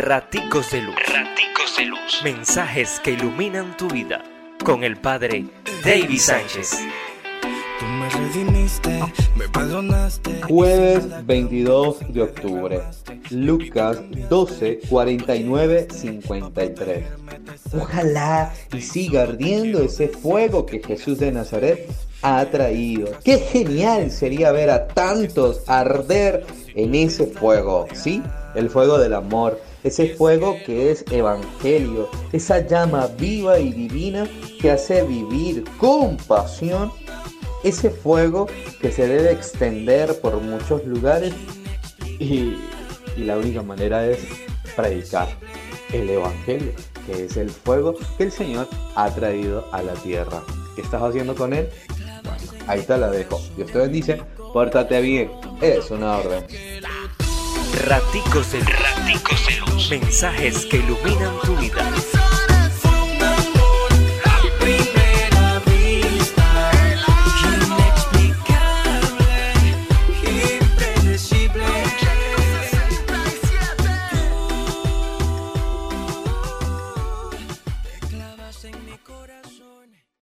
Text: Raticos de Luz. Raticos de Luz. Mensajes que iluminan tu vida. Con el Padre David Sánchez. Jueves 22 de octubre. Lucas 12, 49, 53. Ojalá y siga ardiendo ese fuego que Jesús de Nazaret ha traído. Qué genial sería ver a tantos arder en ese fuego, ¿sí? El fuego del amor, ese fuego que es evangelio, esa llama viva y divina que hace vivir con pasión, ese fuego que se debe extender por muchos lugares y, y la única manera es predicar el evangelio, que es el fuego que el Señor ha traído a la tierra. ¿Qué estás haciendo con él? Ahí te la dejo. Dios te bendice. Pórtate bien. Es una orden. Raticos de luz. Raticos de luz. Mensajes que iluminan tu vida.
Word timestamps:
Raticos 0.00 0.70
de 0.70 0.80
Luz. 0.80 0.94
Raticos 0.96 1.76
de 1.76 1.84
Luz. 1.84 2.20
Mensajes 2.24 2.98
que 3.04 3.10
iluminan 3.10 3.76
tu 3.76 3.86
vida. 3.86 4.24
Con 4.64 4.82
el 4.82 4.96
Padre 4.96 5.44
David 5.84 6.18
Sánchez. 6.18 6.78
Jueves 10.48 11.26
22 11.26 12.14
de 12.14 12.22
octubre. 12.22 12.80
Lucas 13.28 13.98
12, 14.30 14.80
49, 14.88 15.88
53. 15.90 17.04
Ojalá 17.78 18.54
y 18.72 18.80
siga 18.80 19.22
ardiendo 19.24 19.82
ese 19.82 20.08
fuego 20.08 20.64
que 20.64 20.82
Jesús 20.82 21.18
de 21.18 21.30
Nazaret 21.30 21.86
ha 22.22 22.42
traído. 22.46 23.10
Qué 23.22 23.38
genial 23.38 24.10
sería 24.10 24.50
ver 24.50 24.70
a 24.70 24.88
tantos 24.88 25.62
arder 25.66 26.46
en 26.74 26.94
ese 26.94 27.26
fuego, 27.26 27.86
¿sí? 27.92 28.22
El 28.54 28.68
fuego 28.68 28.98
del 28.98 29.14
amor, 29.14 29.60
ese 29.84 30.14
fuego 30.14 30.56
que 30.66 30.90
es 30.90 31.04
evangelio, 31.10 32.08
esa 32.32 32.66
llama 32.66 33.06
viva 33.18 33.58
y 33.58 33.72
divina 33.72 34.26
que 34.60 34.70
hace 34.70 35.02
vivir 35.04 35.64
con 35.78 36.16
pasión, 36.16 36.92
ese 37.62 37.90
fuego 37.90 38.46
que 38.80 38.90
se 38.90 39.06
debe 39.06 39.32
extender 39.32 40.20
por 40.20 40.40
muchos 40.40 40.84
lugares 40.84 41.32
y, 42.18 42.56
y 43.16 43.24
la 43.24 43.36
única 43.36 43.62
manera 43.62 44.06
es 44.06 44.18
predicar 44.74 45.28
el 45.92 46.08
evangelio, 46.08 46.72
que 47.06 47.26
es 47.26 47.36
el 47.36 47.50
fuego 47.50 47.94
que 48.16 48.24
el 48.24 48.32
Señor 48.32 48.68
ha 48.94 49.10
traído 49.10 49.66
a 49.72 49.82
la 49.82 49.94
tierra. 49.94 50.42
¿Qué 50.74 50.82
estás 50.82 51.02
haciendo 51.02 51.34
con 51.34 51.52
él? 51.52 51.68
Ahí 52.66 52.82
te 52.82 52.96
la 52.96 53.10
dejo. 53.10 53.40
Dios 53.56 53.72
te 53.72 53.78
bendice. 53.78 54.22
Pórtate 54.52 55.00
bien. 55.00 55.30
Es 55.60 55.90
una 55.90 56.18
orden. 56.18 56.46
Raticos 57.72 58.52
de 58.52 58.58
luz. 58.60 58.68
Raticos 58.68 59.46
de 59.46 59.56
luz. 59.60 59.90
Mensajes 59.90 60.66
que 60.66 60.76
iluminan 60.78 61.40
tu 61.44 61.56
vida. 61.56 61.90